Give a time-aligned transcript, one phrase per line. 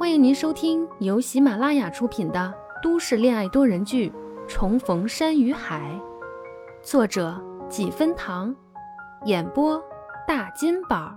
[0.00, 4.08] 欢迎您收听由喜马拉雅出品的都市恋爱多人剧
[4.48, 5.92] 《重逢山与海》，
[6.82, 7.38] 作者
[7.68, 8.56] 几分糖，
[9.26, 9.78] 演播
[10.26, 11.14] 大金宝，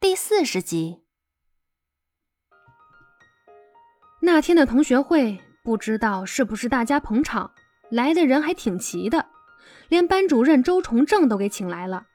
[0.00, 1.04] 第四十集。
[4.22, 7.50] 那天的同学会，不知道是不是大家捧场，
[7.90, 9.26] 来的人还挺齐的，
[9.88, 12.06] 连班主任周崇正都给请来了。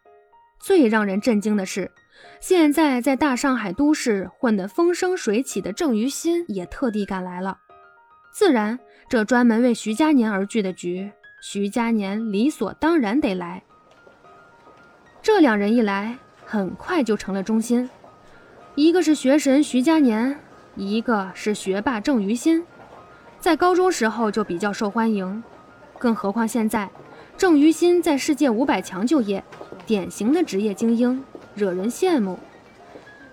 [0.59, 1.91] 最让人震惊的是。
[2.39, 7.59] 现在在大上海都市混得风生水起的郑于心也特地赶来了。
[8.33, 11.11] 自然，这专门为徐佳年而聚的局，
[11.41, 13.61] 徐佳年理所当然得来。
[15.21, 17.89] 这两人一来，很快就成了中心。
[18.75, 20.39] 一个是学神徐佳年，
[20.75, 22.65] 一个是学霸郑于心。
[23.39, 25.43] 在高中时候就比较受欢迎，
[25.99, 26.89] 更何况现在，
[27.37, 29.43] 郑于心在世界五百强就业，
[29.85, 31.23] 典型的职业精英。
[31.53, 32.39] 惹人羡慕，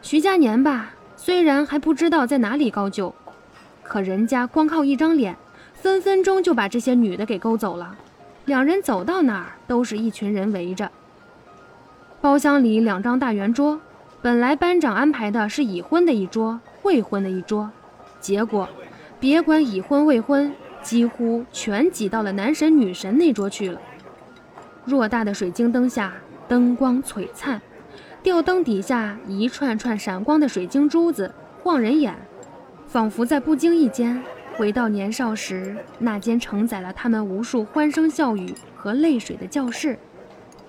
[0.03, 3.15] 徐佳年吧，虽然还不知道在哪里高就，
[3.83, 5.37] 可人家光靠一张脸，
[5.75, 7.97] 分分钟就把这些女的给勾走了。
[8.45, 10.91] 两人走到哪儿，都是一群人围着。
[12.21, 13.81] 包厢里两张大圆桌，
[14.21, 17.71] 本来班长安排的是已婚的一桌，未婚的一桌，
[18.21, 18.69] 结果
[19.21, 23.81] 别管已婚未婚，几乎全挤到了男神女神那桌去了。
[24.89, 26.13] 偌大的水晶灯下，
[26.49, 27.61] 灯光璀璨。
[28.23, 32.15] 吊灯底下一串串闪光的水晶珠子晃人眼，
[32.87, 34.23] 仿佛在不经意间
[34.57, 39.99] 回到年少时那间承载了他们无数欢声笑语和泪水的教室。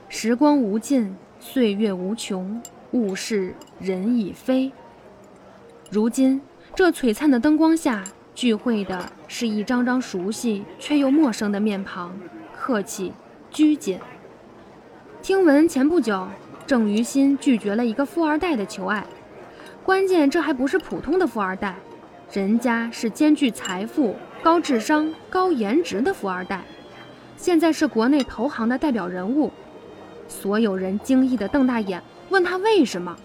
[0.07, 2.61] 时光无尽，岁月无穷，
[2.91, 4.71] 物是人已非。
[5.89, 6.39] 如今
[6.75, 8.03] 这璀璨的灯光下
[8.35, 12.15] 聚会的是一张张熟悉却又陌生的面庞，
[12.55, 13.11] 客气
[13.49, 13.99] 拘谨。
[15.21, 16.27] 听闻前不久。
[16.69, 19.03] 郑于心拒绝了一个富二代的求爱，
[19.83, 21.75] 关键这还不是普通的富二代，
[22.31, 26.63] 人家是兼具财富、高智商、高颜值的富二代，
[27.35, 29.51] 现在是国内投行的代表人物。
[30.27, 33.17] 所有人惊异地瞪大眼，问他为什么。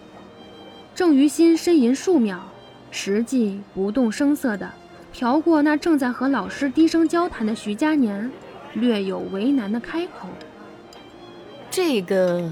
[0.95, 2.39] 郑于心呻吟数秒，
[2.89, 4.67] 实际不动声色地
[5.13, 8.31] 瞟过那正在和老师低声交谈的徐佳年，
[8.73, 10.29] 略有为难地开口
[11.69, 12.51] ：“这个。”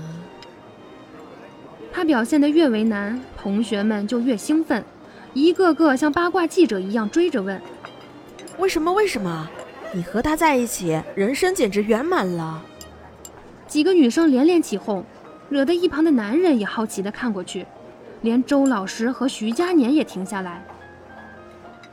[1.95, 4.83] 他表现得越为难，同学们就越兴奋，
[5.33, 7.61] 一个个像八卦记者一样追着问
[8.57, 8.91] ：“为什么？
[8.91, 9.47] 为什么？
[9.93, 12.63] 你和他在一起，人生简直圆满了。”
[13.67, 15.05] 几个女生连连起哄，
[15.49, 17.63] 惹得一旁的男人也好奇地看过去，
[18.21, 20.65] 连周老师和徐佳年也停下来。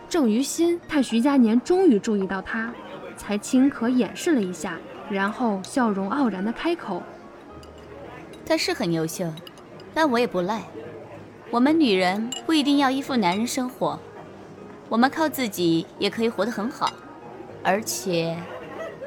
[0.08, 2.72] 郑于心看徐佳年终于注意到他，
[3.18, 4.78] 才轻可掩饰了一下，
[5.10, 7.02] 然后笑容傲然地开口
[8.46, 9.30] ：“他是很优秀。”
[9.92, 10.62] 但我也不赖，
[11.50, 13.98] 我们女人不一定要依附男人生活，
[14.88, 16.92] 我们靠自己也可以活得很好，
[17.62, 18.36] 而且，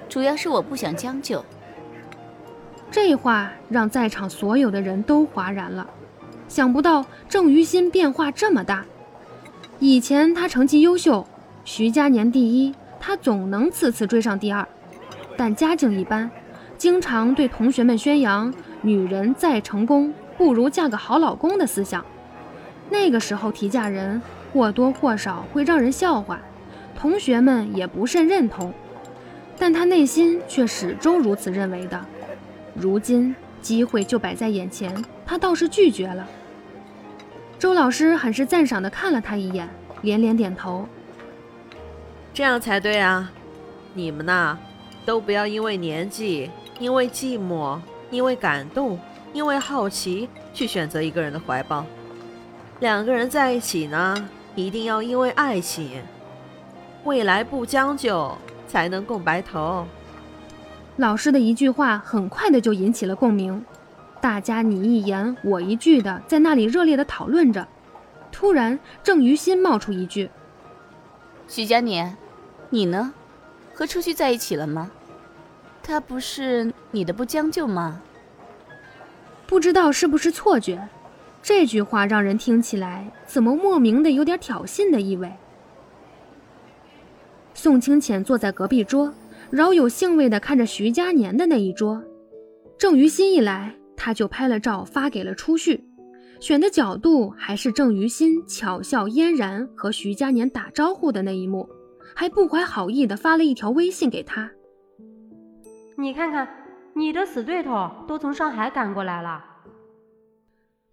[0.10, 1.44] 主要是我不想将就。
[2.92, 5.88] 这话让在场所有的人都哗然了，
[6.48, 8.86] 想不到郑于心变化这么大。
[9.80, 11.26] 以前他成绩优秀，
[11.66, 14.68] 徐佳年第一，他总能次次追上第二，
[15.36, 16.30] 但家境一般，
[16.78, 20.14] 经常对同学们宣扬女人再成功。
[20.44, 22.04] 不如嫁个好老公的思想，
[22.90, 24.22] 那个时候提嫁人
[24.52, 26.38] 或多或少会让人笑话，
[27.00, 28.74] 同学们也不甚认同，
[29.58, 32.06] 但他内心却始终如此认为的。
[32.74, 34.94] 如今机会就摆在眼前，
[35.26, 36.28] 他倒是拒绝了。
[37.58, 39.70] 周老师很是赞赏地看了他一眼，
[40.02, 40.86] 连连点头。
[42.34, 43.32] 这样才对啊！
[43.94, 44.58] 你们呐，
[45.06, 47.80] 都不要因为年纪，因为寂寞，
[48.12, 49.00] 因为感动。
[49.34, 51.86] 因为好奇去选择一个人的怀抱，
[52.80, 56.02] 两个人在一起呢，一定要因为爱情，
[57.04, 59.86] 未来不将就才能共白头。
[60.98, 63.66] 老师的一句话很快的就引起了共鸣，
[64.22, 67.68] 大家你一言我一句的在那里热烈的讨论着。
[68.32, 70.30] 突然，郑于心冒出一句
[71.48, 72.16] ：“徐佳年，
[72.70, 73.14] 你呢？
[73.74, 74.92] 和初旭在一起了吗？
[75.82, 78.00] 他不是你的不将就吗？”
[79.54, 80.82] 不知道是不是错觉，
[81.40, 85.32] 这句话让人听起来怎么莫名的有点挑衅的意味。
[87.54, 89.14] 宋清浅坐在隔壁桌，
[89.52, 92.04] 饶有兴味地看着徐佳年的那一桌。
[92.80, 95.84] 郑于心一来，他就拍了照发给了初旭，
[96.40, 101.70] 选的角度还是郑于心巧笑嫣然和徐佳年打招呼的那一幕，
[102.16, 104.50] 还不怀好意地发了一条微信给他。
[105.96, 106.63] 你看看。
[106.96, 109.44] 你的死对头都从上海赶过来了。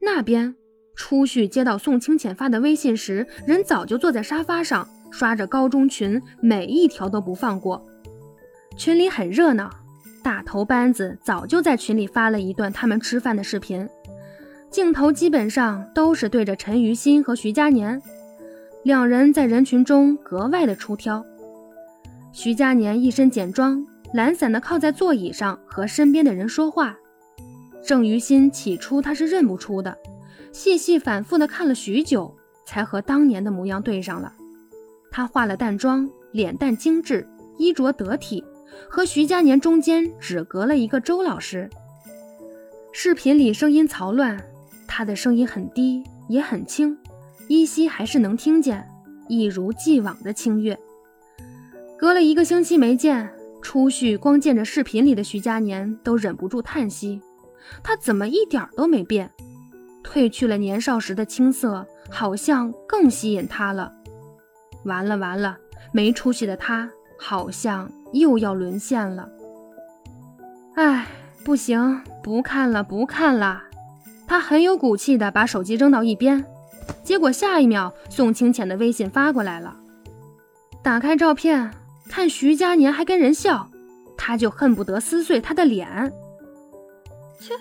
[0.00, 0.54] 那边
[0.96, 7.84] 初旭接到宋清浅发的微信时，人早就坐在沙发上刷着高中群，每一条都不放过。
[8.76, 9.70] 群里很热闹，
[10.22, 13.86] 大头班子早就在群里发了一段他们吃饭的视频，
[14.70, 18.00] 镜头基本上都是对着陈于心和徐佳年，
[18.84, 21.24] 两人在人群中格外的出挑。
[22.32, 26.96] 徐佳年一身简装，懒散的靠在座椅上和身边的人说话。
[27.84, 29.96] 郑于心起初他是认不出的，
[30.52, 32.36] 细细反复的看了许久，
[32.66, 34.32] 才和当年的模样对上了。
[35.10, 37.26] 他化了淡妆，脸蛋精致，
[37.56, 38.44] 衣着得体，
[38.88, 41.68] 和徐佳年中间只隔了一个周老师。
[42.92, 44.38] 视频里声音嘈乱，
[44.86, 46.96] 他的声音很低也很轻，
[47.48, 48.86] 依稀还是能听见，
[49.28, 50.78] 一如既往的清越。
[51.98, 53.28] 隔了一个星期没见，
[53.62, 57.20] 初旭光见着视频里的徐佳年都忍不住叹息。
[57.82, 59.30] 他怎么一点都没变？
[60.02, 63.92] 褪去了年少时的青涩，好像更吸引他了。
[64.84, 65.56] 完了完了，
[65.92, 69.28] 没出息的他好像又要沦陷了。
[70.74, 71.06] 哎，
[71.44, 73.62] 不行，不看了，不看了。
[74.26, 76.44] 他很有骨气的把手机扔到一边，
[77.04, 79.76] 结果下一秒，宋清浅的微信发过来了。
[80.82, 81.70] 打开照片，
[82.10, 83.70] 看徐佳年还跟人笑，
[84.16, 86.12] 他就恨不得撕碎他的脸。
[87.38, 87.54] 切，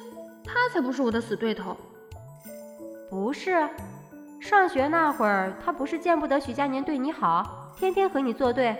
[0.44, 1.78] 他才不是我的死对头。
[3.12, 3.70] 不是，
[4.40, 8.76] 上学那会儿，他不是见不得徐佳年对你好，天天和你作对，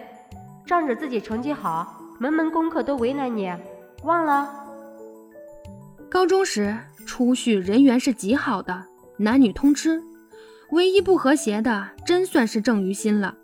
[0.66, 3.54] 仗着自己成绩好，门门功课都为难你，
[4.02, 4.52] 忘了？
[6.10, 6.76] 高中时，
[7.06, 8.86] 初旭人缘是极好的，
[9.18, 10.02] 男女通吃，
[10.72, 13.36] 唯一不和谐的，真算是郑于心了，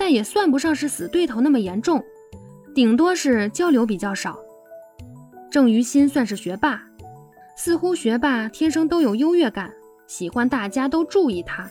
[0.00, 2.02] 但也算不上是死对头那么严重，
[2.74, 4.38] 顶多是交流比较少。
[5.50, 6.82] 郑于心算是学霸。
[7.54, 9.70] 似乎学霸天生都有优越感，
[10.06, 11.68] 喜欢大家都注意他，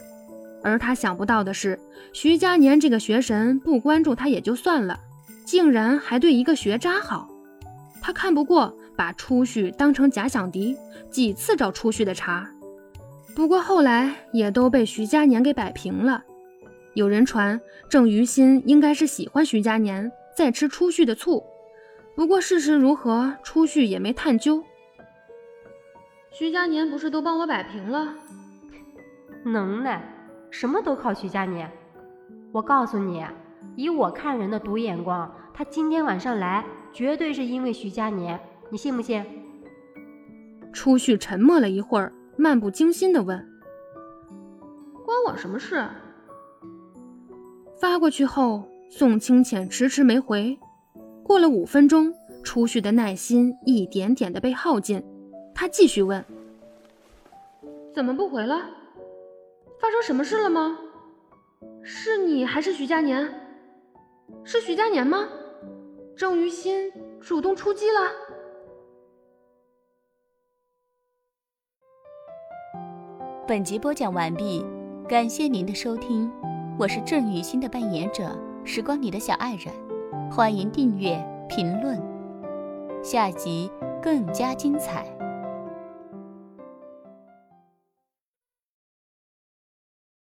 [0.61, 1.79] 而他想不到的是，
[2.13, 4.99] 徐佳年这个学神不关注他也就算了，
[5.43, 7.27] 竟然还对一个学渣好。
[7.99, 10.77] 他看不过，把初旭当成假想敌，
[11.09, 12.47] 几次找初旭的茬。
[13.35, 16.23] 不过后来也都被徐佳年给摆平了。
[16.99, 21.41] 有人传郑于心应该是喜欢徐佳年，在吃初旭的醋。
[22.13, 24.61] 不过事实如何，初旭也没探究。
[26.29, 28.13] 徐佳年不是都帮我摆平了？
[29.45, 30.03] 能耐，
[30.51, 31.71] 什么都靠徐佳年。
[32.51, 33.25] 我告诉你，
[33.77, 38.37] 以我看人的独眼光，他今天晚上来，绝对是因为徐佳年，
[38.69, 39.23] 你信不信？
[40.73, 43.37] 初旭沉默了一会儿，漫不经心地问
[45.05, 45.87] ：“关我什么事？”
[47.79, 50.59] 发过去后，宋清浅迟迟没回。
[51.23, 55.01] 过了五分钟，初旭的耐心一点点的被耗尽。
[55.55, 56.23] 他继续问
[57.95, 58.55] ：“怎么不回了？
[59.79, 60.77] 发生什么事了吗？
[61.81, 63.27] 是你还是徐佳年？
[64.43, 65.29] 是徐佳年吗？
[66.17, 66.91] 郑于心
[67.21, 68.11] 主动出击了？”
[73.47, 74.65] 本集播讲完毕，
[75.07, 76.31] 感谢您的收听，
[76.79, 78.33] 我是郑雨欣的扮演者
[78.63, 79.65] 时光里的小爱人，
[80.31, 82.01] 欢迎订阅评论，
[83.03, 83.69] 下集
[84.01, 85.05] 更加精彩。